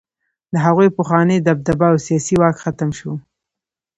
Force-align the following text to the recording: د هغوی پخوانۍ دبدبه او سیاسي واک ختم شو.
د 0.53 0.55
هغوی 0.65 0.89
پخوانۍ 0.97 1.37
دبدبه 1.47 1.85
او 1.91 1.97
سیاسي 2.05 2.35
واک 2.37 2.55
ختم 2.63 2.89
شو. 2.97 3.11